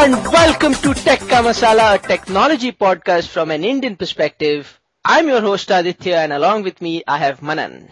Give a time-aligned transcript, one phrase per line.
[0.00, 4.78] and welcome to Tech Ka Masala, a technology podcast from an Indian perspective.
[5.04, 7.88] I'm your host Aditya and along with me I have Manan.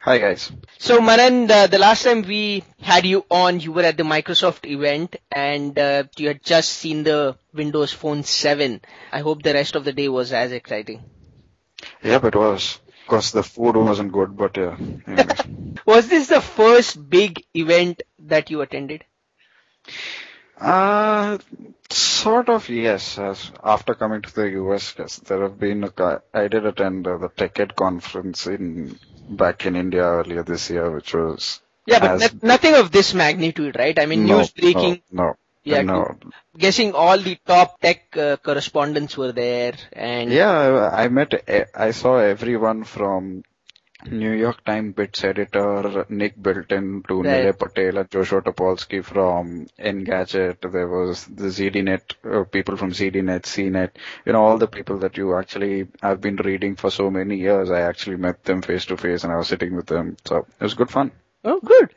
[0.00, 0.50] Hi guys.
[0.78, 4.68] So Manan, uh, the last time we had you on, you were at the Microsoft
[4.68, 8.80] event and uh, you had just seen the Windows Phone 7.
[9.12, 11.04] I hope the rest of the day was as exciting.
[12.02, 12.80] Yeah, it was.
[13.02, 14.76] Of course, the food wasn't good, but yeah.
[15.86, 19.04] was this the first big event that you attended?
[20.60, 21.38] Uh,
[21.90, 23.18] sort of, yes.
[23.18, 27.28] After coming to the US, yes, there have been, a, I did attend uh, the
[27.28, 28.98] TechEd conference in,
[29.28, 31.60] back in India earlier this year, which was.
[31.86, 33.98] Yeah, but as, nothing of this magnitude, right?
[33.98, 35.02] I mean, no, news breaking.
[35.10, 35.34] No, no.
[35.64, 36.16] Yeah, no.
[36.56, 40.32] guessing all the top tech uh, correspondents were there and.
[40.32, 43.42] Yeah, I, I met, I saw everyone from
[44.06, 47.44] New York Times bits editor Nick Bilton to right.
[47.44, 50.60] Nilay Patel and Joshua Topolsky from Engadget.
[50.70, 53.90] There was the ZDNet, uh, people from ZDNet, CNET,
[54.24, 57.70] you know, all the people that you actually have been reading for so many years.
[57.70, 60.16] I actually met them face to face and I was sitting with them.
[60.24, 61.10] So it was good fun.
[61.44, 61.92] Oh, good.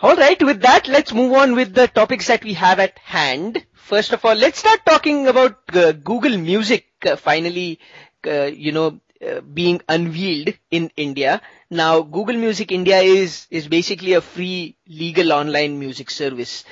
[0.00, 3.66] Alright, with that, let's move on with the topics that we have at hand.
[3.72, 7.80] First of all, let's start talking about uh, Google Music uh, finally,
[8.24, 11.40] uh, you know, uh, being unveiled in India.
[11.70, 16.64] Now, Google Music India is, is basically a free legal online music service.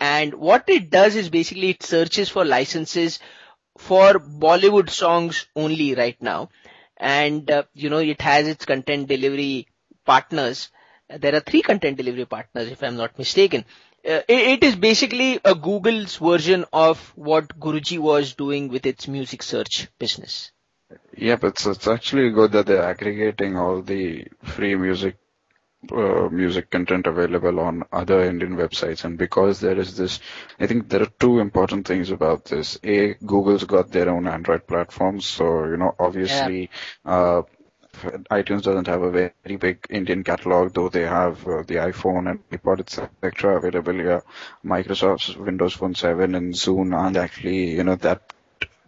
[0.00, 3.20] And what it does is basically it searches for licenses
[3.78, 6.50] for Bollywood songs only right now.
[6.96, 9.68] And, uh, you know, it has its content delivery
[10.04, 10.70] partners.
[11.08, 13.64] There are three content delivery partners, if I'm not mistaken.
[14.06, 19.06] Uh, it, it is basically a Google's version of what Guruji was doing with its
[19.08, 20.52] music search business.
[21.16, 25.16] Yeah, but it's, it's actually good that they're aggregating all the free music
[25.90, 29.04] uh, music content available on other Indian websites.
[29.04, 30.20] And because there is this,
[30.60, 32.78] I think there are two important things about this.
[32.84, 35.26] A, Google's got their own Android platforms.
[35.26, 36.70] So, you know, obviously,
[37.04, 37.12] yeah.
[37.12, 37.42] uh,
[38.30, 42.48] iTunes doesn't have a very big Indian catalog, though they have uh, the iPhone and
[42.50, 43.56] iPod, etc.
[43.56, 44.22] available here.
[44.64, 48.32] Microsoft's Windows Phone 7 and Zune aren't actually, you know, that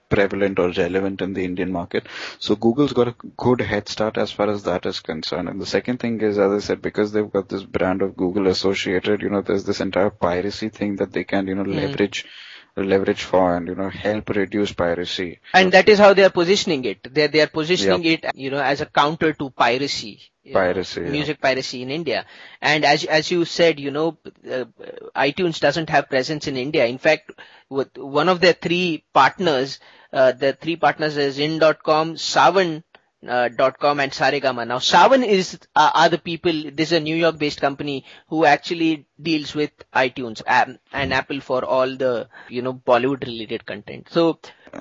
[0.08, 2.06] prevalent or relevant in the Indian market.
[2.38, 5.48] So Google's got a good head start as far as that is concerned.
[5.48, 8.48] And the second thing is, as I said, because they've got this brand of Google
[8.48, 11.74] associated, you know, there's this entire piracy thing that they can, you know, mm.
[11.74, 12.26] leverage
[12.76, 15.40] leverage for and you know help reduce piracy.
[15.52, 17.14] And that is how they are positioning it.
[17.14, 18.24] They they are positioning yep.
[18.24, 20.20] it you know as a counter to piracy
[20.52, 22.26] piracy know, music piracy in india.
[22.60, 24.18] And as as you said you know
[24.50, 24.64] uh,
[25.16, 26.86] itunes doesn't have presence in india.
[26.86, 27.32] In fact
[27.68, 29.78] with one of their three partners
[30.14, 32.84] uh, the three partners is in.com, Saavn,
[33.28, 33.48] uh,
[33.78, 34.66] .com and Saregama.
[34.66, 36.52] Now, Saavn is uh, are the people.
[36.52, 41.64] This is a New York-based company who actually deals with iTunes um, and Apple for
[41.64, 44.08] all the you know Bollywood-related content.
[44.10, 44.38] So,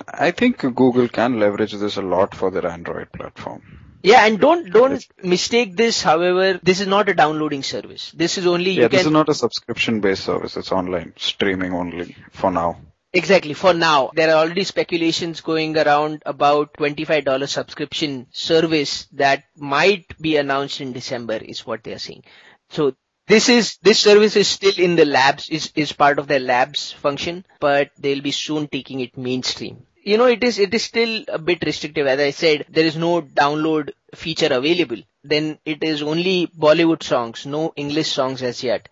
[0.08, 3.62] I think Google can leverage this a lot for their Android platform.
[4.02, 6.02] Yeah, and don't don't mistake this.
[6.02, 8.12] However, this is not a downloading service.
[8.12, 8.88] This is only yeah.
[8.88, 10.58] this is not a subscription-based service.
[10.58, 12.80] It's online streaming only for now.
[13.14, 13.54] Exactly.
[13.54, 20.36] For now, there are already speculations going around about $25 subscription service that might be
[20.36, 22.24] announced in December is what they are saying.
[22.70, 22.96] So
[23.28, 26.90] this is, this service is still in the labs, is, is part of their labs
[26.90, 29.86] function, but they'll be soon taking it mainstream.
[30.02, 32.08] You know, it is, it is still a bit restrictive.
[32.08, 34.98] As I said, there is no download feature available.
[35.22, 38.88] Then it is only Bollywood songs, no English songs as yet.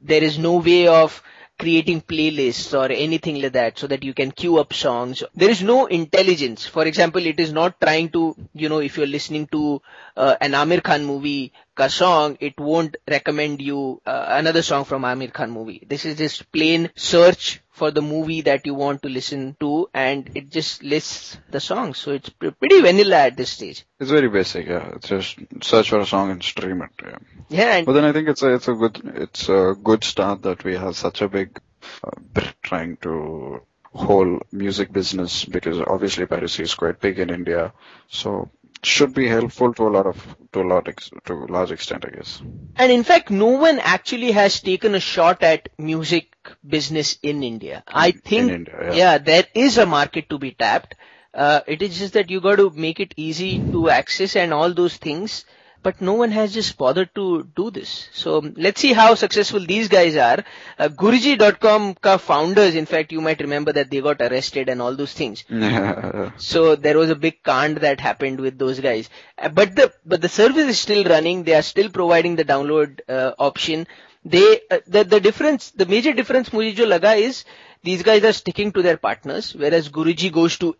[0.00, 1.22] There is no way of
[1.58, 5.22] creating playlists or anything like that so that you can queue up songs.
[5.34, 6.66] There is no intelligence.
[6.66, 9.80] For example, it is not trying to, you know, if you're listening to
[10.16, 15.02] uh, an Aamir Khan movie ka song, it won't recommend you uh, another song from
[15.02, 15.82] Aamir Khan movie.
[15.88, 20.30] This is just plain search for the movie that you want to listen to and
[20.34, 21.98] it just lists the songs.
[21.98, 23.84] So it's pretty vanilla at this stage.
[24.00, 24.92] It's very basic, yeah.
[24.96, 26.90] It's just search for a song and stream it.
[27.04, 27.18] Yeah.
[27.50, 27.82] Yeah.
[27.82, 30.74] but then I think it's a, it's a good, it's a good start that we
[30.74, 31.60] have such a big
[32.02, 33.60] uh, trying to
[33.92, 37.74] whole music business because obviously piracy is quite big in India.
[38.08, 38.50] So
[38.82, 40.88] should be helpful to a lot of to a lot
[41.24, 42.42] to a large extent, I guess.
[42.76, 46.34] And in fact, no one actually has taken a shot at music
[46.66, 47.82] business in India.
[47.86, 48.94] I think, India, yeah.
[48.94, 49.18] yeah.
[49.18, 50.94] there is a market to be tapped.
[51.34, 54.72] Uh, it is just that you got to make it easy to access and all
[54.72, 55.44] those things
[55.86, 58.08] but no one has just bothered to do this.
[58.12, 60.44] So um, let's see how successful these guys are.
[60.76, 64.96] Uh, Guruji.com ka founders, in fact, you might remember that they got arrested and all
[64.96, 65.44] those things.
[66.38, 69.08] so there was a big cand that happened with those guys.
[69.38, 71.44] Uh, but the but the service is still running.
[71.44, 73.86] They are still providing the download uh, option.
[74.24, 77.44] They uh, the the difference, the major difference, mujhe jo laga is
[77.84, 80.74] these guys are sticking to their partners, whereas Guruji goes to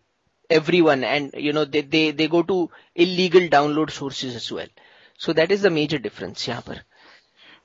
[0.51, 4.67] everyone and you know they, they, they go to illegal download sources as well.
[5.18, 6.82] so that is the major difference यहाँ पर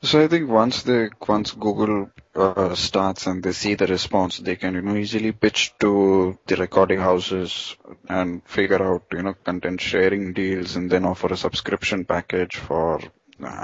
[0.02, 4.56] So I think once they once Google uh, starts and they see the response, they
[4.56, 7.54] can you know easily pitch to the recording houses
[8.08, 13.00] and figure out you know content sharing deals and then offer a subscription package for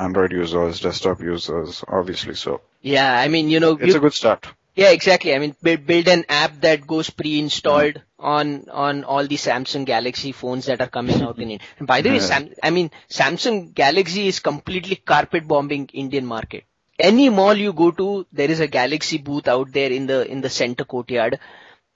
[0.07, 2.35] Android users, desktop users, obviously.
[2.35, 4.49] So yeah, I mean you know it's you, a good start.
[4.75, 5.35] Yeah, exactly.
[5.35, 8.06] I mean, build, build an app that goes pre-installed mm-hmm.
[8.20, 11.68] on on all the Samsung Galaxy phones that are coming out in India.
[11.78, 16.64] And by the way, Sam, I mean Samsung Galaxy is completely carpet bombing Indian market.
[17.00, 20.42] Any mall you go to, there is a Galaxy booth out there in the in
[20.42, 21.40] the center courtyard,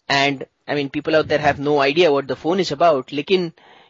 [0.07, 3.07] and I mean people out there have no idea what the phone is about.
[3.07, 3.45] Lekin,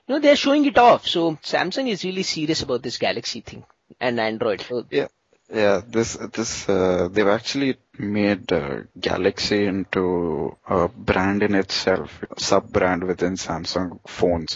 [0.08, 1.08] you know, they're showing it off.
[1.08, 3.66] So Samsung is really serious about this Galaxy thing
[4.00, 4.62] and Android.
[4.62, 5.08] So, yeah.
[5.54, 12.72] Yeah, this this uh, they've actually made uh, Galaxy into a brand in itself, sub
[12.72, 14.56] brand within Samsung phones.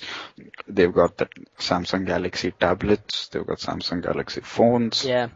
[0.68, 1.28] They've got the
[1.60, 5.04] Samsung Galaxy tablets, they've got Samsung Galaxy phones.
[5.04, 5.30] Yeah,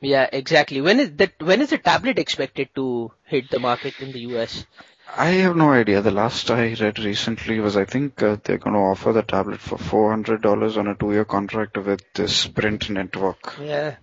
[0.00, 0.82] yeah, exactly.
[0.82, 1.32] When is that?
[1.40, 4.66] When is the tablet expected to hit the market in the US?
[5.16, 6.02] I have no idea.
[6.02, 9.58] The last I read recently was I think uh, they're going to offer the tablet
[9.58, 13.54] for four hundred dollars on a two-year contract with this Sprint network.
[13.58, 13.96] Yeah,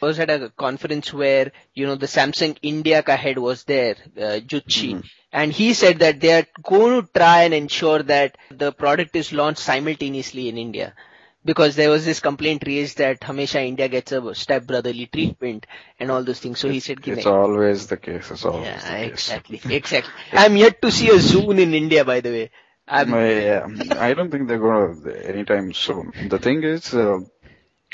[0.00, 4.40] was at a conference where, you know, the Samsung India ka head was there, uh,
[4.40, 5.06] Juchi, mm-hmm.
[5.32, 9.32] and he said that they are going to try and ensure that the product is
[9.32, 10.94] launched simultaneously in India.
[11.42, 15.66] Because there was this complaint raised that Hamesha India gets a step brotherly treatment
[15.98, 16.58] and all those things.
[16.58, 18.30] So he said, It's always the case.
[18.30, 19.10] It's always yeah, the case.
[19.10, 20.12] exactly, exactly.
[20.32, 22.50] I'm yet to see a Zune in India, by the way.
[22.86, 23.66] I'm, yeah,
[23.98, 26.12] I don't think they're going to anytime soon.
[26.28, 27.20] The thing is, uh,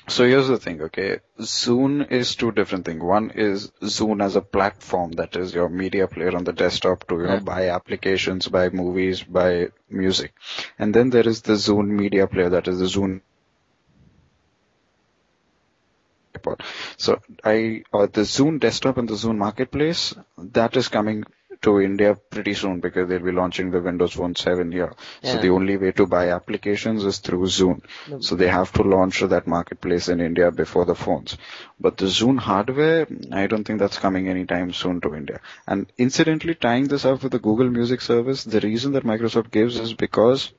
[0.09, 1.21] so here's the thing, okay?
[1.41, 3.03] Zune is two different things.
[3.03, 7.17] One is Zune as a platform that is your media player on the desktop to,
[7.17, 10.35] you know, buy applications, buy movies, buy music.
[10.79, 13.21] And then there is the Zune media player that is the Zune
[16.97, 21.25] so I, uh, the Zune desktop and the Zune marketplace, that is coming
[21.63, 24.95] to India pretty soon because they'll be launching the Windows Phone 7 here.
[25.23, 25.33] Yeah.
[25.33, 27.83] So the only way to buy applications is through Zune.
[28.07, 28.21] Mm-hmm.
[28.21, 31.37] So they have to launch that marketplace in India before the phones.
[31.81, 35.41] But the Zune hardware, I don't think that's coming anytime soon to India.
[35.67, 39.79] And incidentally, tying this up with the Google Music service, the reason that Microsoft gives
[39.79, 40.53] is because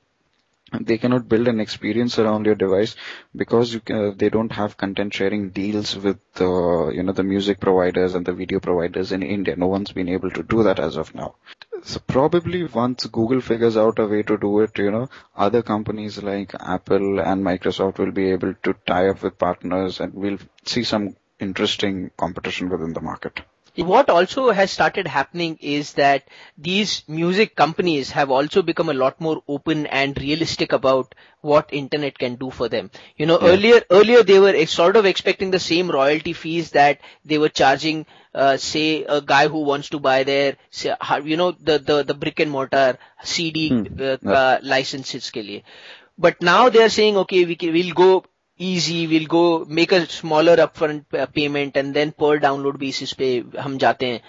[0.80, 2.94] they cannot build an experience around your device
[3.34, 7.60] because you can, they don't have content sharing deals with uh, you know the music
[7.60, 9.56] providers and the video providers in India.
[9.56, 11.36] No one's been able to do that as of now.
[11.82, 16.22] So probably once Google figures out a way to do it, you know, other companies
[16.22, 20.84] like Apple and Microsoft will be able to tie up with partners and we'll see
[20.84, 23.40] some interesting competition within the market.
[23.78, 26.24] What also has started happening is that
[26.56, 32.18] these music companies have also become a lot more open and realistic about what internet
[32.18, 32.90] can do for them.
[33.16, 33.48] You know, yeah.
[33.48, 38.06] earlier, earlier they were sort of expecting the same royalty fees that they were charging,
[38.34, 42.14] uh, say a guy who wants to buy their, say, you know, the, the, the
[42.14, 44.00] brick and mortar CD hmm.
[44.00, 44.30] uh, yeah.
[44.30, 45.62] uh, licenses ke liye.
[46.18, 48.24] But now they are saying, okay, we can, we'll go
[48.58, 53.40] easy we'll go make a smaller upfront payment and then per download basis pay.
[53.40, 54.22] hum jate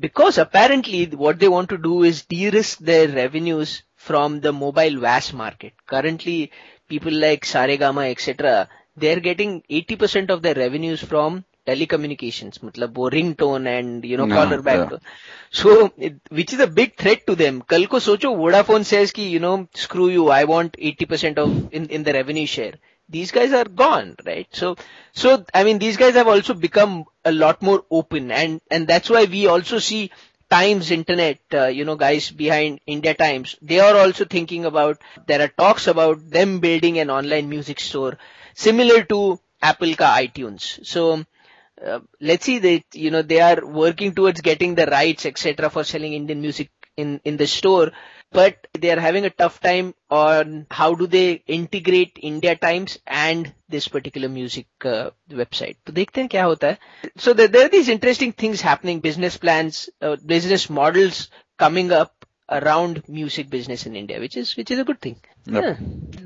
[0.00, 5.32] because apparently what they want to do is de-risk their revenues from the mobile VAS
[5.34, 5.74] market.
[5.86, 6.50] Currently,
[6.88, 13.66] people like Saregama, etc., they're getting 80% of their revenues from telecommunications, matlab wo ringtone
[13.66, 14.92] and, you know, no, back.
[15.50, 15.92] So,
[16.30, 17.62] which is a big threat to them.
[17.62, 22.02] Kal ko socho, Vodafone says ki, you know, screw you, I want 80% of in
[22.02, 22.74] the revenue share
[23.10, 24.46] these guys are gone, right?
[24.52, 24.76] So,
[25.12, 29.10] so, I mean, these guys have also become a lot more open and, and that's
[29.10, 30.10] why we also see
[30.50, 35.40] Times Internet, uh, you know, guys behind India Times, they are also thinking about, there
[35.40, 38.18] are talks about them building an online music store
[38.54, 40.84] similar to Apple ka iTunes.
[40.84, 41.24] So,
[41.84, 45.70] uh, let's see that, you know, they are working towards getting the rights, etc.
[45.70, 47.92] for selling Indian music in, in the store
[48.31, 53.53] but they are having a tough time on how do they integrate India Times and
[53.69, 55.77] this particular music uh, website.
[55.87, 56.77] So देखते हैं क्या होता है.
[57.17, 62.25] So there, there are these interesting things happening, business plans, uh, business models coming up
[62.49, 65.19] around music business in India, which is which is a good thing.
[65.45, 65.63] Yep.
[65.63, 65.75] Yeah.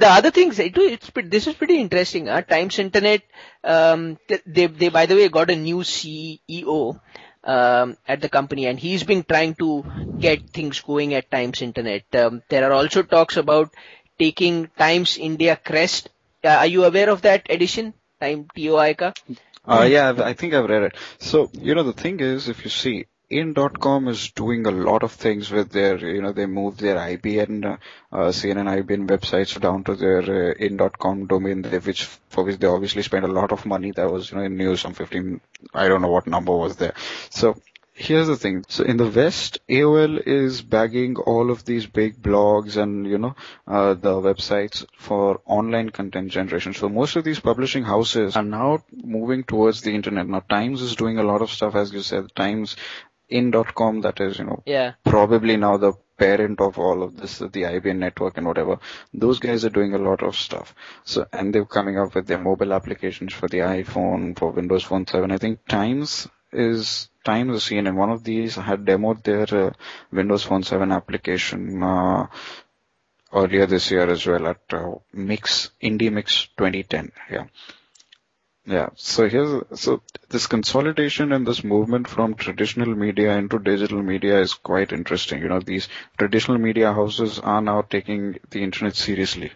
[0.03, 2.27] The other things, it, it's this is pretty interesting.
[2.27, 3.21] Uh, Times Internet,
[3.63, 6.99] um, they they by the way got a new CEO
[7.44, 9.84] um, at the company and he's been trying to
[10.18, 12.04] get things going at Times Internet.
[12.14, 13.74] Um, there are also talks about
[14.18, 16.08] taking Times India Crest.
[16.42, 17.94] Uh, are you aware of that edition?
[18.20, 19.12] Time TOI ka?
[19.66, 20.96] Uh, yeah, I think I've read it.
[21.18, 25.12] So, you know, the thing is, if you see, in.com is doing a lot of
[25.12, 27.78] things with their, you know, they moved their IBN,
[28.12, 33.02] uh, CNN IBN websites down to their uh, in.com domain, which, for which they obviously
[33.02, 33.92] spent a lot of money.
[33.92, 35.40] That was, you know, in news, some 15,
[35.72, 36.94] I don't know what number was there.
[37.30, 37.56] So,
[37.94, 38.64] here's the thing.
[38.68, 43.36] So in the West, AOL is bagging all of these big blogs and, you know,
[43.66, 46.74] uh, the websites for online content generation.
[46.74, 50.28] So most of these publishing houses are now moving towards the internet.
[50.28, 52.76] Now Times is doing a lot of stuff, as you said, Times
[53.34, 54.92] in.com that is, you know, yeah.
[55.04, 58.78] probably now the parent of all of this, the IBN network and whatever.
[59.12, 60.74] Those guys are doing a lot of stuff.
[61.04, 65.06] So, and they're coming up with their mobile applications for the iPhone, for Windows Phone
[65.06, 65.32] 7.
[65.32, 67.96] I think Times is Times is CNN.
[67.96, 69.72] One of these had demoed their uh,
[70.12, 72.26] Windows Phone 7 application uh,
[73.32, 77.10] earlier this year as well at uh, Mix Indie Mix 2010.
[77.30, 77.46] Yeah.
[78.66, 78.88] Yeah.
[78.94, 84.54] So here's so this consolidation and this movement from traditional media into digital media is
[84.54, 85.42] quite interesting.
[85.42, 89.52] You know, these traditional media houses are now taking the internet seriously.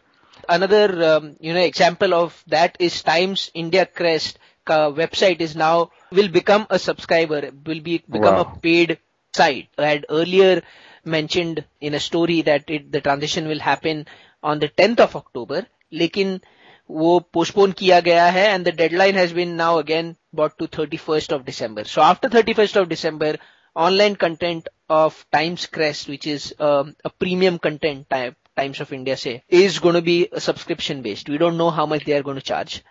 [0.49, 5.91] Another um, you know example of that is Times India Crest uh, website is now
[6.13, 8.53] will become a subscriber, will be become wow.
[8.55, 8.99] a paid
[9.35, 9.69] site.
[9.79, 10.63] I had earlier
[11.05, 14.07] mentioned in a story that it, the transition will happen
[14.43, 16.41] on the 10th of October, lekin
[16.90, 21.36] वो postpone किया गया है and the deadline has been now again brought to 31st
[21.36, 21.84] of December.
[21.84, 23.38] So after 31st of December,
[23.76, 29.18] online content of Times Crest, which is um, a premium content type, Times of India
[29.18, 31.28] say, is going to be subscription based.
[31.30, 32.84] We don't know how much they are going to charge.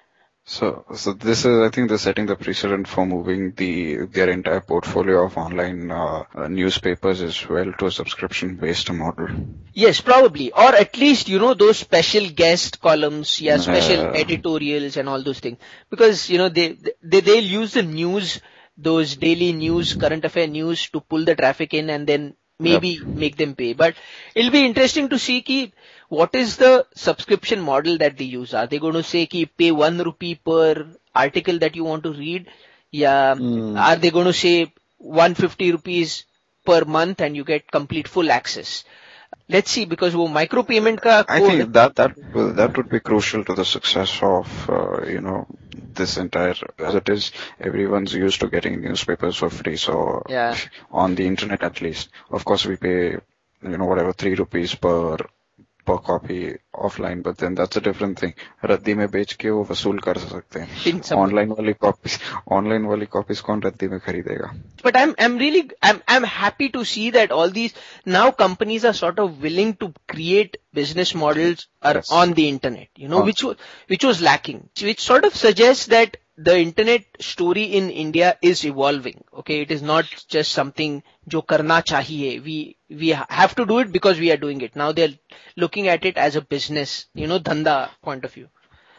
[0.49, 4.61] So, so this is, I think, they're setting the precedent for moving the their entire
[4.61, 9.27] portfolio of online uh, uh, newspapers as well to a subscription-based model.
[9.73, 14.95] Yes, probably, or at least you know those special guest columns, yeah, special uh, editorials
[14.95, 15.57] and all those things,
[15.89, 18.39] because you know they they they'll use the news,
[18.77, 23.03] those daily news, current affair news to pull the traffic in, and then maybe yep.
[23.05, 23.73] make them pay.
[23.73, 23.95] But
[24.33, 25.73] it'll be interesting to see ki
[26.09, 28.53] what is the subscription model that they use?
[28.53, 32.13] Are they going to say ki pay one rupee per article that you want to
[32.13, 32.47] read?
[32.91, 33.35] Yeah.
[33.35, 33.79] Mm.
[33.79, 36.23] Are they going to say 150 rupees
[36.65, 38.85] per month and you get complete full access?
[39.49, 42.15] Let's see because वो micro payment का I think that that
[42.55, 45.47] that would be crucial to the success of uh, you know
[45.93, 50.55] this entire as it is everyone's used to getting newspapers for free so yeah.
[50.91, 53.17] on the internet at least of course we pay
[53.63, 55.17] you know whatever 3 rupees per
[55.87, 56.37] per copy
[56.87, 58.33] offline but then that's a different thing
[58.71, 62.19] रद्दी में बेच के वो वसूल कर सकते हैं online वाली कॉपीज
[62.57, 64.51] ऑनलाइन वाली कॉपीज कौन रद्दी में खरीदेगा
[65.01, 67.73] i'm i'm really i'm i'm happy to see that all these
[68.17, 72.11] now companies are sort of willing to create business models yes.
[72.11, 73.43] on the internet you know which
[73.93, 79.23] which was lacking which sort of suggests that the internet story in India is evolving.
[79.39, 82.43] Okay, it is not just something jo karna chahiye.
[82.43, 84.75] We we have to do it because we are doing it.
[84.75, 85.17] Now they're
[85.55, 88.49] looking at it as a business, you know, dhanda point of view.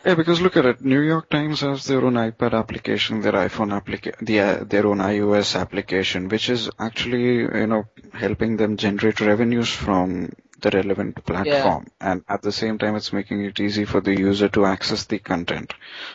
[0.04, 0.80] Yeah, because look at it.
[0.80, 4.98] New York Times has their own iPad application, their iPhone application, the, uh, their own
[4.98, 10.30] iOS application, which is actually, you know, helping them generate revenues from
[10.60, 12.10] the relevant platform yeah.
[12.12, 15.18] and at the same time it's making it easy for the user to access the
[15.18, 15.74] content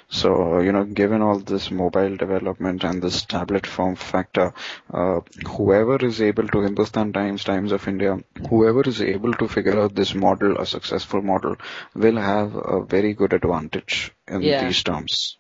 [0.10, 4.54] so you know given all this mobile development and this tablet form factor
[4.94, 5.20] uh,
[5.56, 8.18] whoever is able to hindustan times times of india
[8.50, 11.56] whoever is able to figure out this model a successful model
[11.96, 14.64] will have a very good advantage in yeah.
[14.64, 15.38] these terms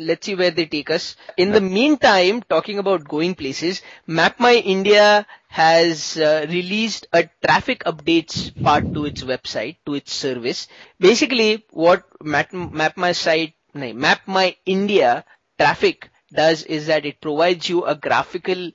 [0.00, 1.16] let's see where they take us.
[1.36, 7.84] In the meantime, talking about going places, Map My India has uh, released a traffic
[7.84, 10.68] updates part to its website, to its service.
[10.98, 15.24] Basically, what Map, Map site, no, Map My India
[15.58, 18.70] traffic does is that it provides you a graphical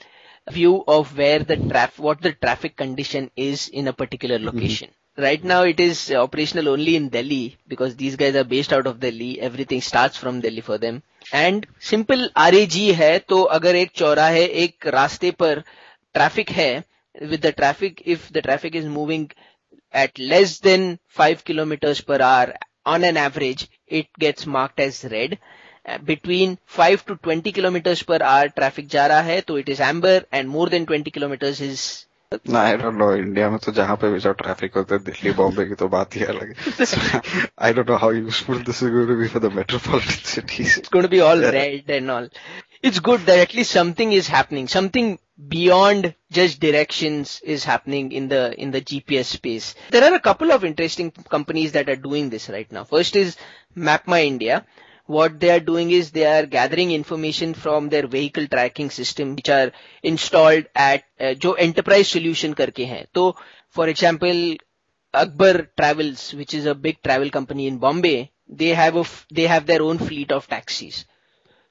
[0.51, 4.45] view of where the traffic, what the traffic condition is in a particular mm-hmm.
[4.47, 4.89] location.
[4.89, 5.04] Mm-hmm.
[5.17, 8.99] right now it is operational only in Delhi because these guys are based out of
[8.99, 9.39] Delhi.
[9.39, 11.01] Everything starts from Delhi for them.
[11.33, 11.65] And
[12.37, 12.55] simpler
[12.95, 15.59] है तो अगर एक चौराहे एक रास्ते पर
[16.15, 16.83] traffic है
[17.21, 19.25] with the traffic if the traffic is moving
[19.93, 22.53] at less than five kilometres per hour
[22.87, 25.37] on an average it gets marked as red
[26.03, 30.25] between 5 to 20 kilometres per hour traffic जा रहा है तो it is amber
[30.33, 31.81] and more than 20 kilometres is
[32.32, 35.30] is I don't no India में तो जहाँ पे भी जो ट्रैफिक होता है दिल्ली
[35.38, 37.20] बॉम्बे की तो बात ही अलग है
[37.66, 40.90] I don't know how useful this is going to be for the metropolitan cities it's
[40.92, 42.30] going to be all red and all
[42.82, 45.08] it's good that at least something is happening something
[45.54, 49.66] beyond just directions is happening in the in the gps space
[49.96, 53.36] there are a couple of interesting companies that are doing this right now first is
[53.88, 54.64] map my india
[55.06, 59.48] what they are doing is they are gathering information from their vehicle tracking system which
[59.48, 63.34] are installed at uh, जो enterprise solution करके हैं तो
[63.68, 64.56] for example
[65.12, 69.66] Akbar Travels which is a big travel company in Bombay they have a they have
[69.66, 71.04] their own fleet of taxis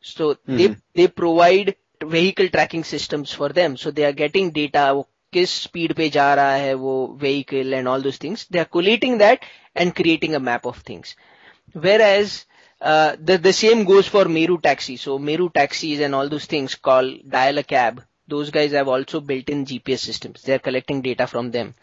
[0.02, 0.58] so mm-hmm.
[0.58, 4.90] they they provide vehicle tracking systems for them so they are getting data
[5.34, 6.94] किस speed पे जा रहा है वो
[7.24, 9.44] vehicle and all those things they are collating that
[9.76, 11.16] and creating a map of things
[11.74, 12.46] whereas
[12.85, 14.97] uh, the, the same goes for Meru Taxi.
[14.99, 18.03] So Meru Taxis and all those things call dial a cab.
[18.29, 20.43] Those guys have also built in GPS systems.
[20.43, 21.75] They're collecting data from them.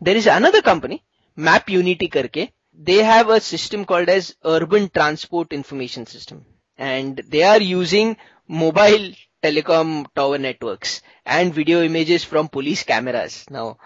[0.00, 1.02] There is another company,
[1.36, 2.52] Map Unity karke.
[2.72, 6.46] They have a system called as Urban Transport Information System.
[6.78, 8.16] And they are using
[8.48, 13.44] mobile telecom tower networks and video images from police cameras.
[13.50, 13.76] Now,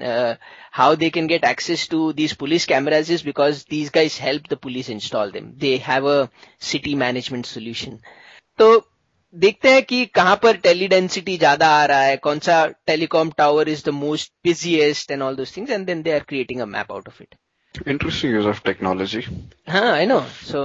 [0.00, 0.34] uh,
[0.70, 4.56] how they can get access to these police cameras is because these guys help the
[4.56, 5.54] police install them.
[5.56, 8.00] They have a city management solution.
[8.58, 8.66] तो
[9.34, 13.68] देखते हैं कि कहां पर tele density ज्यादा आ रहा है कौन सा telecom tower
[13.68, 16.92] is the most busiest and all those things and then they are creating a map
[16.92, 17.34] out of it
[17.74, 19.20] Interesting use of technology.
[19.66, 20.24] Huh, I know.
[20.42, 20.60] So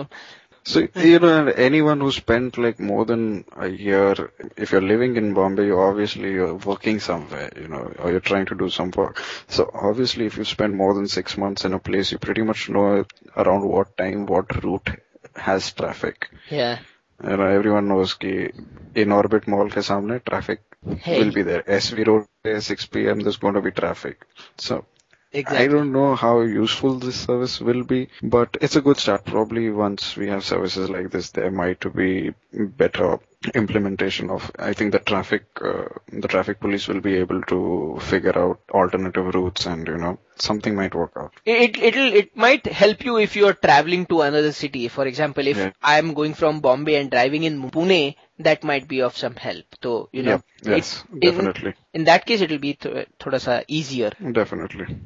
[0.67, 5.35] so, you know, anyone who spent like more than a year, if you're living in
[5.35, 9.23] Bombay, you obviously you're working somewhere, you know, or you're trying to do some work.
[9.47, 12.71] So obviously if you spend more than six months in a place, you pretty much
[12.71, 13.05] know
[13.37, 14.89] around what time, what route
[15.37, 16.31] has traffic.
[16.49, 16.79] Yeah.
[17.23, 18.53] You know, everyone knows that
[18.95, 20.63] in orbit mall ke samne traffic
[21.01, 21.23] hey.
[21.23, 21.63] will be there.
[21.63, 22.27] SV road,
[22.63, 23.21] 6 p.m.
[23.21, 24.25] there's going to be traffic.
[24.57, 24.87] So
[25.35, 25.65] Exactly.
[25.65, 29.25] I don't know how useful this service will be, but it's a good start.
[29.25, 33.19] Probably once we have services like this, there might be better
[33.53, 34.49] implementation of.
[34.61, 39.35] I think the traffic, uh, the traffic police will be able to figure out alternative
[39.35, 41.33] routes, and you know something might work out.
[41.45, 44.87] It it'll it might help you if you are traveling to another city.
[44.87, 45.73] For example, if yeah.
[45.83, 49.65] I am going from Bombay and driving in Pune, that might be of some help.
[49.83, 51.75] So you know, yeah, yes, it, definitely.
[51.93, 54.13] In, in, that case, it will be th- thoda sa easier.
[54.41, 54.97] Definitely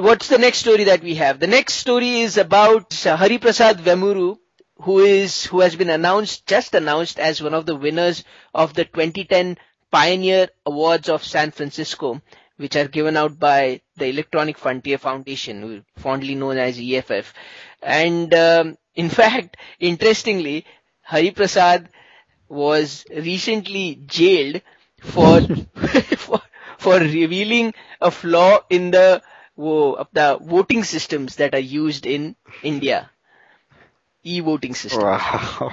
[0.00, 1.38] what's the next story that we have?
[1.38, 4.38] The next story is about Hari Prasad Vemuru,
[4.80, 8.24] who is, who has been announced, just announced as one of the winners
[8.54, 9.58] of the 2010
[9.90, 12.20] Pioneer Awards of San Francisco,
[12.56, 17.32] which are given out by the Electronic Frontier Foundation, fondly known as EFF.
[17.82, 20.64] And um, in fact, interestingly,
[21.02, 21.88] Hari Prasad
[22.48, 24.62] was recently jailed
[25.00, 25.40] for,
[26.16, 26.40] for,
[26.78, 29.22] for revealing a flaw in the
[29.58, 33.10] वो the voting systems that are used in India.
[34.24, 35.02] E-voting system.
[35.02, 35.72] Wow.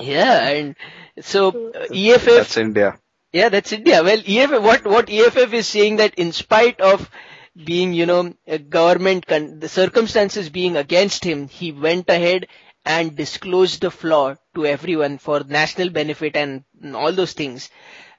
[0.00, 0.76] Yeah, and
[1.20, 2.24] so uh, EFF.
[2.24, 2.98] That's India.
[3.32, 4.02] Yeah, that's India.
[4.02, 7.10] Well, EFF, what, what EFF is saying that in spite of
[7.62, 12.46] being, you know, a government, con- the circumstances being against him, he went ahead
[12.84, 17.70] and disclosed the flaw to everyone for national benefit and, and all those things.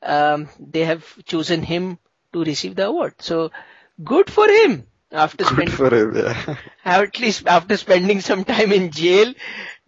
[0.04, 1.98] Um, they have chosen him
[2.34, 3.16] to receive the award.
[3.20, 3.52] So,
[4.04, 4.86] good for him.
[5.12, 6.56] After good spending, for him, yeah.
[6.86, 9.34] At least after spending some time in jail,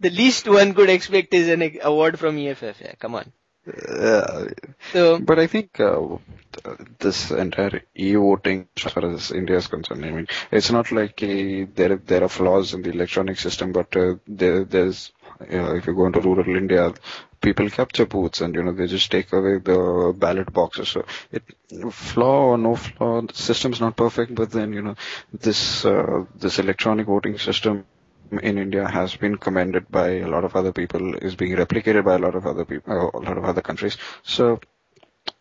[0.00, 2.80] the least one could expect is an award from EFF.
[2.80, 3.32] Yeah, come on.
[3.66, 4.46] Yeah.
[4.92, 6.16] So, but I think uh,
[6.98, 11.64] this entire e-voting, as far as India is concerned, I mean, it's not like a,
[11.64, 15.94] there there are flaws in the electronic system, but uh, there there's uh, if you
[15.94, 16.92] go into rural India,
[17.42, 20.88] people capture booths and you know they just take away the ballot boxes.
[20.88, 21.42] So it
[21.90, 24.94] flaw or no flaw the system's not perfect but then you know
[25.32, 27.84] this uh, this electronic voting system
[28.30, 32.14] in India has been commended by a lot of other people is being replicated by
[32.14, 33.96] a lot of other people uh, a lot of other countries.
[34.22, 34.60] So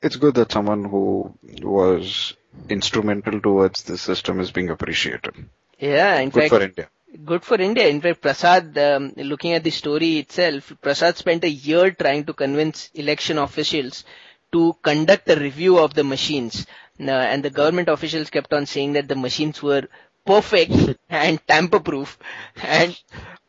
[0.01, 2.33] it's good that someone who was
[2.69, 5.33] instrumental towards the system is being appreciated.
[5.79, 6.89] Yeah in good fact for India
[7.25, 7.87] good for India.
[7.87, 12.33] In fact, Prasad, um, looking at the story itself, Prasad spent a year trying to
[12.33, 14.03] convince election officials
[14.51, 16.65] to conduct a review of the machines.
[16.99, 19.87] Uh, and the government officials kept on saying that the machines were
[20.25, 20.73] perfect
[21.09, 22.17] and tamper-proof.
[22.61, 22.97] And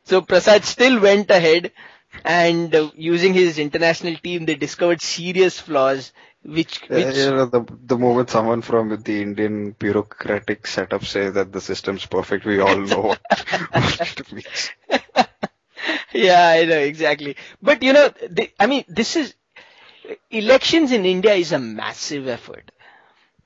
[0.05, 1.73] so Prasad still went ahead
[2.25, 6.13] and uh, using his international team, they discovered serious flaws
[6.45, 11.53] which, which you know, the the moment someone from the Indian bureaucratic setup says that
[11.53, 13.21] the system's perfect, we all know what,
[13.71, 14.71] what it means.
[16.13, 17.37] yeah, I know exactly.
[17.63, 19.35] But you know, the, I mean, this is
[20.31, 22.73] elections in India is a massive effort.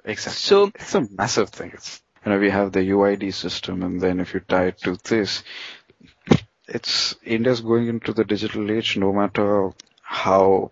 [0.05, 0.39] Exactly.
[0.39, 1.73] So it's a massive thing.
[1.75, 4.97] It's, you know, we have the UID system, and then if you tie it to
[5.05, 5.43] this,
[6.67, 8.97] it's India's going into the digital age.
[8.97, 9.71] No matter
[10.09, 10.71] how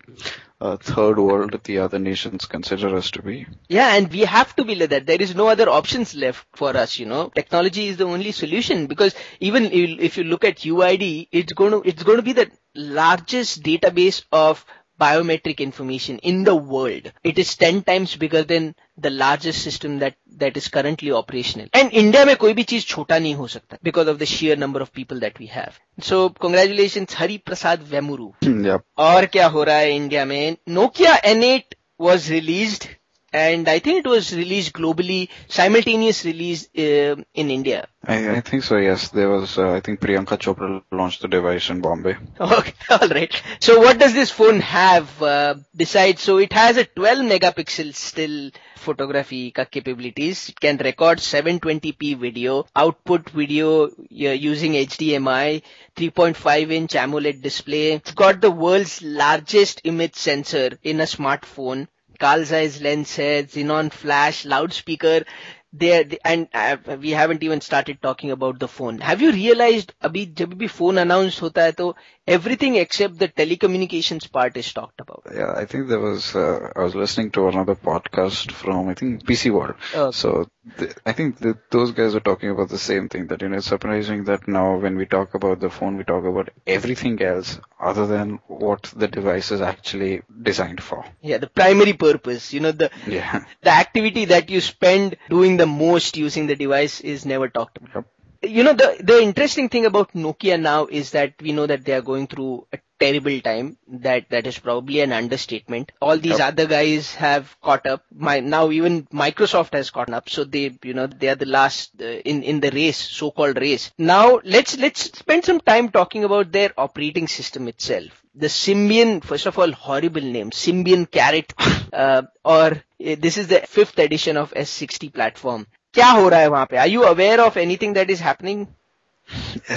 [0.61, 3.47] uh, third world the other nations consider us to be.
[3.69, 5.07] Yeah, and we have to be like that.
[5.07, 7.33] There is no other options left for us, you know.
[7.35, 11.83] Technology is the only solution because even if you look at UID, it's going to,
[11.89, 14.65] it's going to be the largest database of
[15.00, 17.12] biometric information in the world.
[17.24, 21.68] It is 10 times bigger than the largest system that that is currently operational.
[21.74, 24.82] And India में कोई भी चीज छोटा नहीं हो सकता because of the sheer number
[24.82, 25.80] of people that we have.
[26.02, 28.34] So congratulations Hari Prasad Vemuru.
[28.44, 28.86] Yep.
[28.98, 30.58] और क्या हो रहा है इंडिया में?
[30.70, 32.90] Nokia N8 was released
[33.35, 37.89] and I think it was released globally, simultaneous release uh, in India.
[38.07, 38.77] I, I, think so.
[38.77, 39.59] Yes, there was.
[39.59, 42.17] Uh, I think Priyanka Chopra launched the device in Bombay.
[42.41, 43.43] Okay, all right.
[43.59, 46.23] So, what does this phone have uh, besides?
[46.23, 50.51] So, it has a 12 megapixel still photography capabilities.
[50.51, 55.63] It can record 720p video, output video using HDMI,
[55.97, 57.93] 3.5 inch AMOLED display.
[57.95, 61.89] It's got the world's largest image sensor in a smartphone.
[62.20, 65.24] Carl Zeiss lens है, xenon flash, loudspeaker,
[65.72, 69.00] there and uh, we haven't even started talking about the phone.
[69.00, 71.96] Have you realized अभी जब भी phone announced होता है तो
[72.27, 75.23] everything except the telecommunications part is talked about.
[75.35, 79.25] Yeah, I think there was, uh, I was listening to another podcast from, I think,
[79.25, 79.75] PC World.
[79.95, 80.11] Oh.
[80.11, 81.39] So th- I think
[81.71, 84.77] those guys are talking about the same thing that, you know, it's surprising that now
[84.77, 89.09] when we talk about the phone, we talk about everything else other than what the
[89.09, 91.05] device is actually designed for.
[91.21, 93.45] Yeah, the primary purpose, you know, the, yeah.
[93.63, 97.95] the activity that you spend doing the most using the device is never talked about.
[97.95, 98.07] Yep
[98.47, 101.93] you know, the, the interesting thing about Nokia now is that we know that they
[101.93, 103.77] are going through a terrible time.
[103.89, 105.93] That, that is probably an understatement.
[106.01, 106.53] All these yep.
[106.53, 108.05] other guys have caught up.
[108.15, 110.29] My, now even Microsoft has caught up.
[110.29, 113.91] So they, you know, they are the last uh, in, in the race, so-called race.
[113.99, 118.23] Now let's, let's spend some time talking about their operating system itself.
[118.35, 121.53] The Symbian, first of all, horrible name, Symbian Caret,
[121.93, 125.67] uh, or uh, this is the fifth edition of S60 platform.
[125.95, 128.67] क्या हो रहा है वहां पे are you aware of anything that is happening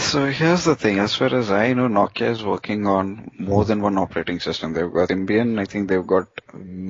[0.05, 0.97] So here's the thing.
[0.99, 3.11] As far as I know, Nokia is working on
[3.49, 4.73] more than one operating system.
[4.73, 5.53] They've got Symbian.
[5.61, 6.41] I think they've got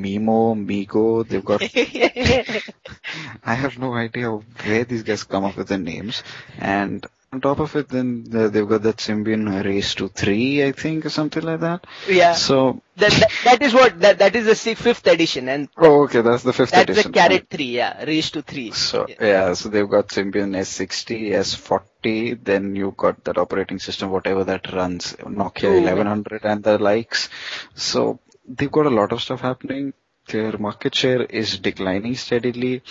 [0.06, 0.38] Maemo,
[0.70, 1.04] MeeGo.
[1.34, 1.62] They've got.
[3.54, 6.24] I have no idea where these guys come up with the names.
[6.58, 11.06] And on top of it, then they've got that Symbian race to three, I think,
[11.06, 11.86] or something like that.
[12.08, 12.34] Yeah.
[12.34, 16.22] So that, that, that is what that that is the fifth edition, and oh, okay,
[16.22, 17.12] that's the fifth that's edition.
[17.12, 18.72] That's the Caret three, yeah, race to three.
[18.72, 19.16] So yeah.
[19.20, 24.72] yeah, so they've got Symbian S60, S40, then you've got that operating system, whatever that
[24.72, 25.84] runs, Nokia Ooh.
[25.84, 27.30] 1100 and the likes.
[27.76, 29.94] So they've got a lot of stuff happening.
[30.30, 32.84] Their market share is declining steadily.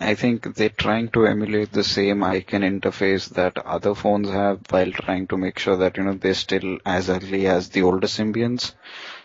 [0.00, 4.90] I think they're trying to emulate the same icon interface that other phones have while
[4.90, 8.74] trying to make sure that, you know, they're still as early as the older Symbians.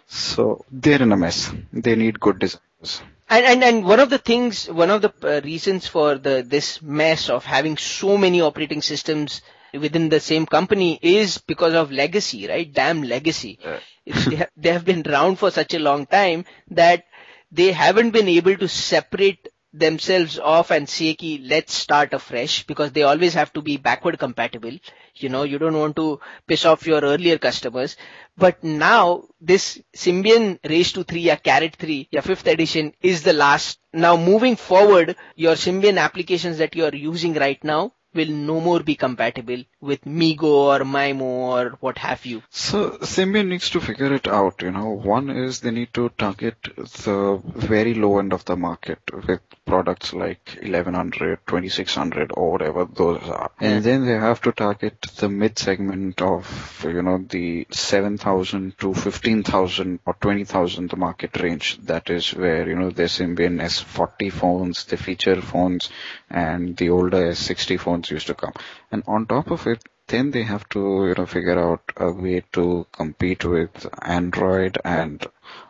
[0.08, 1.51] So they're in a mess.
[1.73, 3.01] They need good designers.
[3.30, 6.82] And, and, and one of the things, one of the uh, reasons for the, this
[6.82, 9.41] mess of having so many operating systems
[9.73, 12.71] within the same company is because of legacy, right?
[12.71, 13.60] Damn legacy.
[14.06, 17.06] they, have, they have been around for such a long time that
[17.51, 22.91] they haven't been able to separate themselves off and say ki let's start afresh because
[22.91, 24.71] they always have to be backward compatible.
[25.15, 27.97] You know, you don't want to piss off your earlier customers.
[28.38, 33.34] But now this Symbian Race to 3 or Caret 3, your fifth edition is the
[33.34, 33.80] last.
[33.93, 38.82] Now moving forward, your Symbian applications that you are using right now will no more
[38.82, 42.41] be compatible with MeeGo or Maemo or what have you.
[42.49, 44.89] So Symbian needs to figure it out, you know.
[44.89, 50.13] One is they need to target the very low end of the market with products
[50.13, 53.51] like 1100, 2600 or whatever those are.
[53.60, 53.89] And hmm.
[53.89, 59.99] then they have to target the mid segment of, you know, the 7000 to 15,000
[60.06, 61.77] or 20,000 the market range.
[61.84, 65.89] That is where, you know, the Symbian S40 phones, the feature phones
[66.30, 68.54] and the older S60 phones used to come.
[68.91, 72.43] And on top of it, then they have to, you know, figure out a way
[72.54, 75.26] to compete with Android and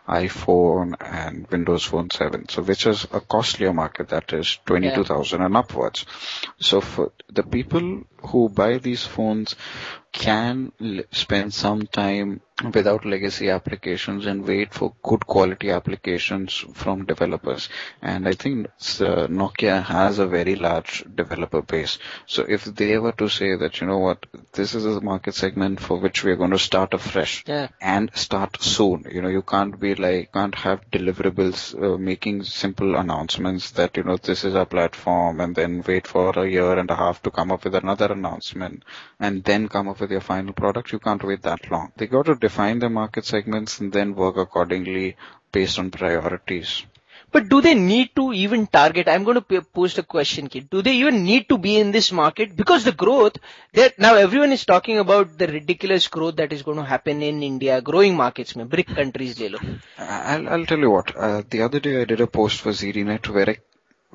[0.08, 2.48] iPhone and Windows Phone 7.
[2.50, 5.46] So which is a costlier market that is 22,000 yeah.
[5.46, 6.06] and upwards.
[6.60, 9.56] So for the people who buy these phones
[10.12, 10.72] can
[11.12, 12.42] spend some time
[12.74, 17.70] without legacy applications and wait for good quality applications from developers.
[18.02, 22.00] And I think uh, Nokia has a very large developer base.
[22.26, 25.80] So if they were to say that, you know what, this is a market segment
[25.80, 27.68] for which we are going to start afresh yeah.
[27.80, 29.06] and start soon.
[29.12, 34.04] You know, you can't be like, can't have deliverables uh, making simple announcements that, you
[34.04, 37.30] know, this is our platform and then wait for a year and a half to
[37.30, 38.84] come up with another announcement
[39.20, 40.92] and then come up with your final product.
[40.92, 41.92] You can't wait that long.
[41.96, 45.08] They got to define the market segments and then work accordingly
[45.52, 46.84] based on priorities.
[47.30, 49.10] But do they need to even target?
[49.10, 50.70] I'm going to post a question, kid.
[50.70, 52.56] Do they even need to be in this market?
[52.56, 53.38] Because the growth,
[53.74, 57.44] that now everyone is talking about the ridiculous growth that is going to happen in
[57.44, 59.60] India, growing markets, mein, BRIC countries, le lo.
[59.98, 61.16] I'll, I'll tell you what.
[61.16, 63.58] Uh, the other day I did a post for ZDNet where, I,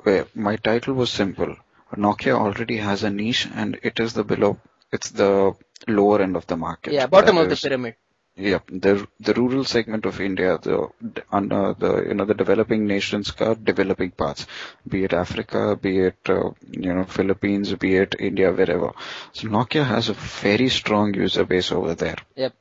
[0.01, 1.55] where my title was simple.
[1.95, 4.59] Nokia already has a niche and it is the below,
[4.91, 5.53] it's the
[5.87, 6.93] lower end of the market.
[6.93, 7.95] Yeah, bottom that of is, the pyramid.
[8.35, 10.89] Yeah, the the rural segment of India, the
[11.31, 14.47] under the you know the developing nations, developing parts,
[14.87, 18.91] be it Africa, be it uh, you know Philippines, be it India, wherever.
[19.33, 22.15] So Nokia has a very strong user base over there.
[22.35, 22.55] Yep,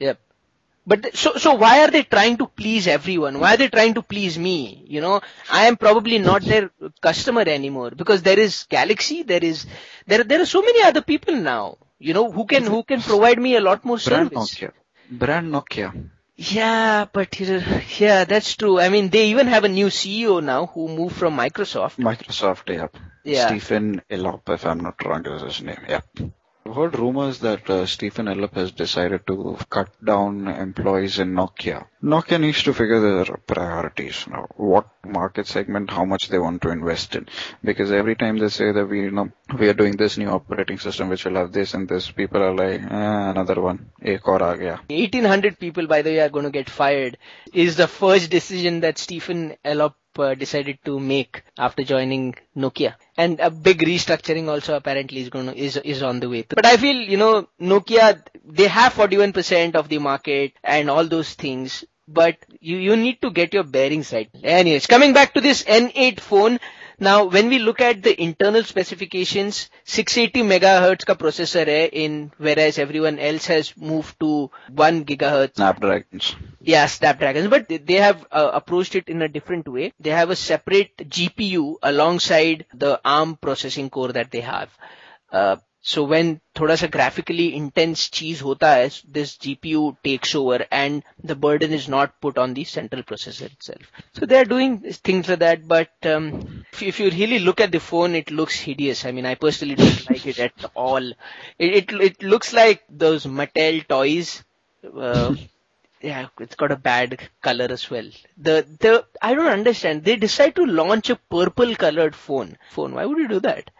[0.00, 0.20] yep.
[0.86, 3.40] But so so why are they trying to please everyone?
[3.40, 4.84] Why are they trying to please me?
[4.86, 9.64] You know, I am probably not their customer anymore because there is Galaxy, there is
[10.06, 11.78] there there are so many other people now.
[11.98, 14.28] You know who can who can provide me a lot more service.
[14.28, 14.72] Brand Nokia
[15.10, 16.10] brand Nokia.
[16.36, 18.80] Yeah, but yeah, that's true.
[18.80, 21.96] I mean, they even have a new CEO now who moved from Microsoft.
[21.98, 22.86] Microsoft, yeah.
[23.24, 23.48] yeah.
[23.48, 25.84] Stephen Elop, if I'm not wrong, is his name.
[25.86, 26.00] Yeah.
[26.70, 31.86] I've heard rumors that uh, Stephen Elop has decided to cut down employees in Nokia.
[32.00, 34.46] Nokia needs to figure their priorities now.
[34.54, 37.26] What market segment, how much they want to invest in.
[37.64, 40.78] Because every time they say that we, you know, we are doing this new operating
[40.78, 43.90] system which will have this and this, people are like, eh, another one.
[44.00, 44.78] Ek aur aa gaya.
[44.90, 47.18] 1800 people, by the way, are going to get fired.
[47.52, 52.94] Is the first decision that Stephen Elop uh, decided to make after joining Nokia.
[53.16, 56.44] And a big restructuring also apparently is going to, is, is on the way.
[56.48, 61.34] But I feel, you know, Nokia, they have 41% of the market and all those
[61.34, 61.84] things.
[62.08, 64.28] But you, you need to get your bearings right.
[64.42, 66.58] Anyways, coming back to this N8 phone,
[67.00, 72.78] now, when we look at the internal specifications, 680 megahertz ka processor hai in, whereas
[72.78, 75.56] everyone else has moved to 1 gigahertz.
[75.56, 76.36] Snapdragons.
[76.60, 79.94] Yeah, Snapdragons, but they have uh, approached it in a different way.
[79.98, 84.68] They have a separate GPU alongside the ARM processing core that they have.
[85.32, 91.02] Uh, so when thoda sa graphically intense cheese hota hai, this GPU takes over and
[91.24, 93.90] the burden is not put on the central processor itself.
[94.12, 97.72] So they are doing things like that, but um, if, if, you really look at
[97.72, 99.06] the phone, it looks hideous.
[99.06, 101.02] I mean, I personally don't like it at all.
[101.02, 101.14] It,
[101.58, 104.44] it, it looks like those Mattel toys.
[104.84, 105.34] Uh,
[106.02, 108.08] yeah, it's got a bad color as well.
[108.36, 110.04] The the I don't understand.
[110.04, 112.58] They decide to launch a purple colored phone.
[112.70, 112.94] Phone.
[112.94, 113.70] Why would you do that?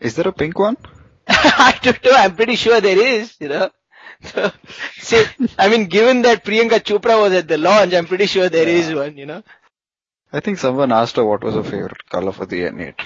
[0.00, 0.76] Is there a pink one?
[1.28, 2.12] I don't know.
[2.12, 3.70] I'm pretty sure there is, you know.
[4.22, 4.52] So,
[4.98, 5.24] see,
[5.58, 8.74] I mean, given that Priyanka Chopra was at the launch, I'm pretty sure there yeah.
[8.74, 9.42] is one, you know.
[10.32, 13.00] I think someone asked her what was her favorite color for the N8.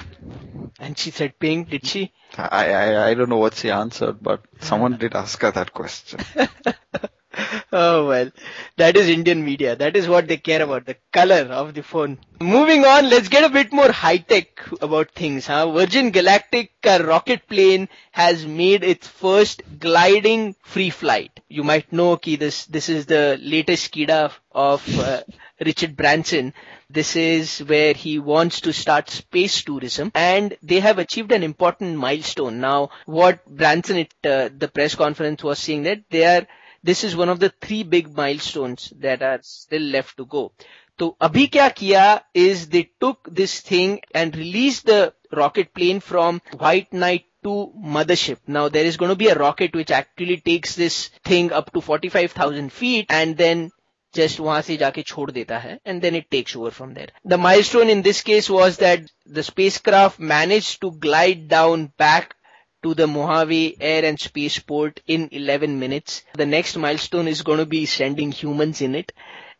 [0.79, 2.13] And she said pink, did she?
[2.37, 6.21] I, I, I don't know what she answered, but someone did ask her that question.
[7.73, 8.31] oh well,
[8.77, 9.77] that is Indian media.
[9.77, 12.19] That is what they care about, the color of the phone.
[12.41, 15.47] Moving on, let's get a bit more high tech about things.
[15.47, 15.71] Huh?
[15.73, 21.41] Virgin Galactic rocket plane has made its first gliding free flight.
[21.49, 25.23] You might know ki this this is the latest kida of uh,
[25.61, 26.55] Richard Branson.
[26.89, 31.97] This is where he wants to start space tourism and they have achieved an important
[31.97, 32.61] milestone.
[32.61, 36.47] Now, what Branson at uh, the press conference was saying that they are
[36.84, 40.52] this is one of the three big milestones that are still left to go.
[41.00, 46.42] So abhi kya kiya is they took this thing and released the rocket plane from
[46.58, 48.38] White Knight to mothership.
[48.48, 51.82] Now there is going to be a rocket which actually takes this thing up to
[51.82, 53.72] 45,000 feet and then
[54.14, 57.10] just वहां से जाके छोड़ देता है and then it takes over from there.
[57.26, 62.36] The milestone in this case was that the spacecraft managed to glide down back
[62.83, 66.23] to the Mojave Air and Spaceport in 11 minutes.
[66.35, 69.13] The next milestone is going to be sending humans in it.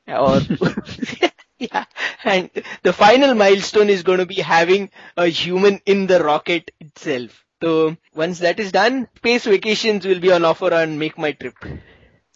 [0.07, 0.41] Or
[1.59, 1.85] yeah,
[2.25, 2.51] and
[2.83, 7.45] the final milestone is going to be having a human in the rocket itself.
[7.63, 11.55] So once that is done, space vacations will be on offer on Make My Trip.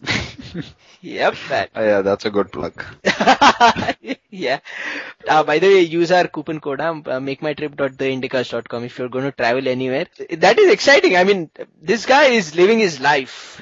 [1.01, 1.35] yep.
[1.49, 1.69] That.
[1.75, 2.83] Oh, yeah, that's a good plug.
[4.29, 4.59] yeah.
[5.27, 9.67] Uh, by the way, use our coupon code, uh, makemytrip.theindicast.com if you're going to travel
[9.67, 10.07] anywhere.
[10.31, 11.15] That is exciting.
[11.15, 11.49] I mean,
[11.81, 13.61] this guy is living his life.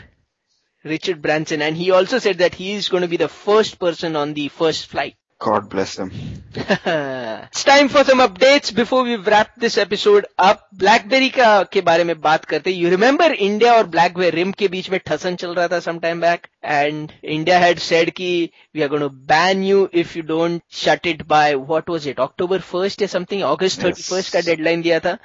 [0.84, 4.18] Richard Branson, and he also said that he is going to be the first person
[4.18, 5.16] on the first flight.
[5.42, 6.12] God bless them.
[6.56, 8.74] It's time for some updates.
[8.74, 10.62] Before we wrap this episode up.
[10.78, 14.90] BlackBerry का के बारे में बात करते you remember India और BlackBerry RIM के बीच
[14.90, 18.90] में ठसन चल रहा था some time back and India had said कि we are
[18.90, 23.02] going to ban you if you don't shut it by what was it October first
[23.02, 25.18] या समथिंग अगस्त थर्टी फ़र्स्ट का डेडलाइन दिया था।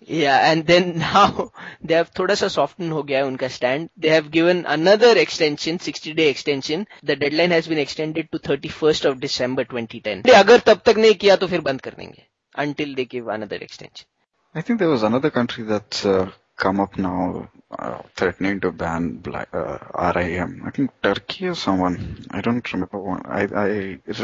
[0.00, 0.50] yeah.
[0.50, 1.50] And then now
[1.82, 3.90] they have thoda sa soften ho gaya unka stand.
[3.96, 6.86] They have given another extension 60 day extension.
[7.02, 11.18] The deadline has been extended to 31st of december 2010 they agar tab tak nahi
[11.24, 12.20] kiya to fir band kar denge
[12.54, 14.06] until they give another extension.
[14.54, 19.22] I think there was another country that's uh, come up now uh, threatening to ban
[19.32, 21.96] uh, rim i think turkey or someone
[22.30, 23.22] i don't remember one.
[23.26, 23.44] I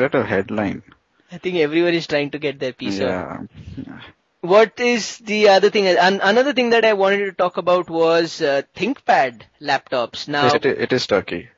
[0.00, 0.82] read a headline.
[1.30, 3.48] I think everyone is trying to get their piece of
[4.44, 5.86] what is the other thing?
[5.86, 10.28] And another thing that I wanted to talk about was uh, ThinkPad laptops.
[10.28, 11.48] Now it, it is Turkey.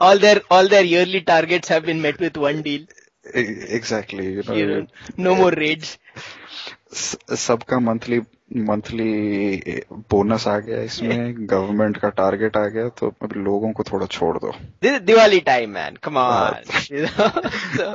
[0.00, 2.86] All their, all their yearly targets have been met with one deal.
[3.34, 4.54] E- Exactly, you know.
[4.54, 4.86] You know,
[5.18, 5.98] no more raids.
[7.36, 8.20] सबका monthly
[8.56, 9.10] monthly
[10.10, 14.38] bonus आ गया इसमें government का target आ गया तो अब लोगों को थोड़ा छोड़
[14.38, 14.54] दो
[15.50, 15.76] time.
[16.02, 16.64] Come on.
[16.90, 17.28] You know?
[17.76, 17.94] so,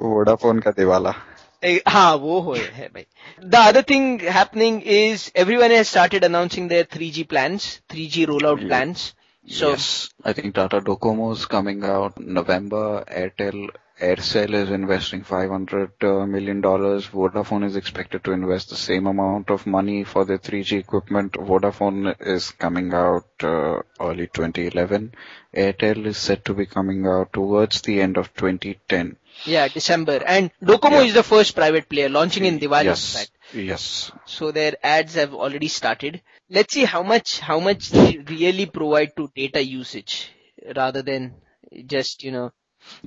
[0.00, 1.31] Vodafone का दिवाला Eh,
[1.87, 3.05] हाँ वो हो है भाई
[3.53, 8.67] the other thing happening is everyone has started announcing their 3G plans 3G rollout Yeah.
[8.67, 9.13] plans
[9.57, 9.87] so yes
[10.23, 16.61] I think Tata Docomo is coming out November Airtel Aircel is investing 500 uh, million
[16.61, 21.33] dollars Vodafone is expected to invest the same amount of money for their 3G equipment
[21.33, 25.13] Vodafone is coming out uh, early 2011
[25.55, 30.50] Airtel is set to be coming out towards the end of 2010 yeah December and
[30.62, 31.06] Docomo Yeah.
[31.08, 33.32] is the first private player launching in Diwali yes fact.
[33.52, 38.66] yes so their ads have already started let's see how much how much they really
[38.66, 40.30] provide to data usage
[40.76, 41.34] rather than
[41.86, 42.52] just you know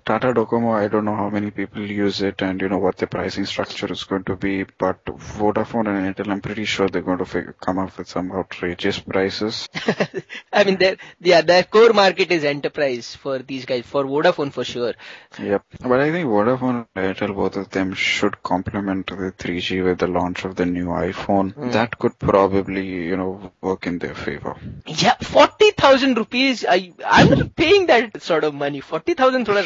[0.05, 3.07] Tata Docomo, I don't know how many people use it and you know what the
[3.07, 7.19] pricing structure is going to be, but Vodafone and Airtel, I'm pretty sure they're going
[7.19, 9.67] to figure, come up with some outrageous prices.
[10.53, 14.63] I mean, their yeah, their core market is enterprise for these guys, for Vodafone for
[14.63, 14.93] sure.
[15.39, 19.99] Yep, but I think Vodafone and Airtel, both of them should complement the 3G with
[19.99, 21.53] the launch of the new iPhone.
[21.53, 21.71] Mm.
[21.73, 24.55] That could probably you know work in their favor.
[24.85, 26.65] Yeah, forty thousand rupees.
[26.67, 28.81] I I'm not paying that sort of money.
[28.81, 29.64] Forty thousand rupees.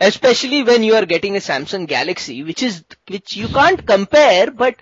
[0.00, 4.76] Especially when you are getting a Samsung Galaxy, which is, which you can't compare, but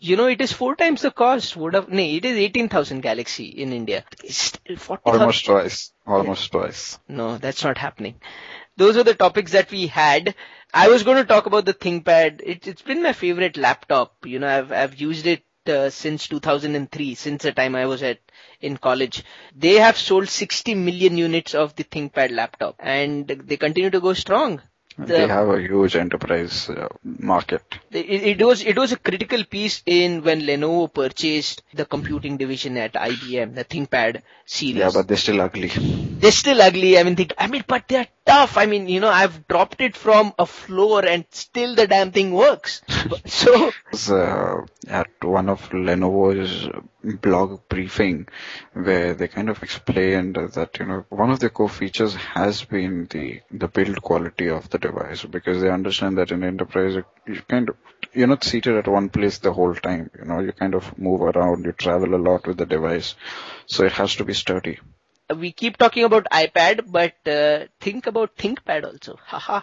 [0.00, 1.56] you know, it is four times the cost.
[1.56, 4.04] Would have, no, it is 18,000 Galaxy in India.
[5.04, 5.92] Almost twice.
[6.06, 6.98] Almost twice.
[7.08, 8.20] No, that's not happening.
[8.76, 10.36] Those are the topics that we had.
[10.72, 12.40] I was going to talk about the ThinkPad.
[12.44, 14.24] It, has been my favorite laptop.
[14.24, 18.18] You know, I've, I've used it uh, since 2003, since the time I was at
[18.60, 19.24] in college.
[19.56, 24.12] They have sold 60 million units of the ThinkPad laptop, and they continue to go
[24.14, 24.60] strong.
[24.98, 27.62] They have a huge enterprise uh, market.
[27.92, 32.76] It, it was it was a critical piece in when Lenovo purchased the computing division
[32.76, 34.76] at IBM, the ThinkPad series.
[34.76, 35.68] Yeah, but they're still ugly.
[35.68, 36.98] They're still ugly.
[36.98, 38.56] I mean, they, I mean, but they're tough.
[38.56, 42.32] I mean, you know, I've dropped it from a floor and still the damn thing
[42.32, 42.82] works.
[43.26, 43.70] so,
[44.10, 46.68] uh, at one of Lenovo's
[47.02, 48.26] blog briefing
[48.72, 53.06] where they kind of explained that, you know, one of the core features has been
[53.10, 56.96] the, the build quality of the device because they understand that in enterprise,
[57.26, 57.76] you kind of,
[58.12, 60.10] you're not seated at one place the whole time.
[60.18, 63.14] You know, you kind of move around, you travel a lot with the device.
[63.66, 64.78] So it has to be sturdy.
[65.34, 69.18] We keep talking about iPad, but uh, think about ThinkPad also.
[69.22, 69.60] Haha.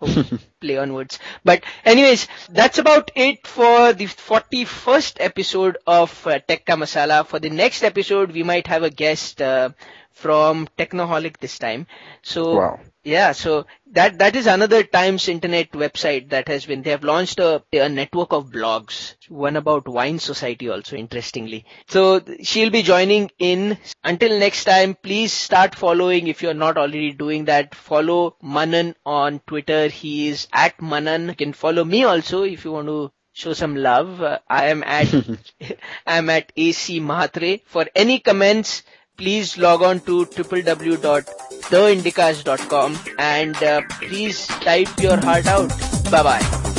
[0.60, 1.18] Play on words.
[1.44, 7.26] But anyways, that's about it for the 41st episode of uh, Tech Masala.
[7.26, 9.70] For the next episode, we might have a guest uh,
[10.12, 11.86] from Technoholik this time.
[12.22, 12.80] So wow.
[13.08, 16.82] Yeah, so that that is another Times Internet website that has been.
[16.82, 21.64] They have launched a, a network of blogs, one about Wine Society also, interestingly.
[21.88, 23.78] So she'll be joining in.
[24.04, 27.74] Until next time, please start following if you're not already doing that.
[27.74, 29.88] Follow Manan on Twitter.
[29.88, 31.28] He is at Manan.
[31.28, 34.20] You can follow me also if you want to show some love.
[34.20, 35.08] Uh, I am at
[36.06, 37.62] I'm at AC Mahatre.
[37.64, 38.82] For any comments,
[39.18, 45.68] please log on to www.theindicast.com and uh, please type your heart out.
[46.10, 46.74] Bye bye.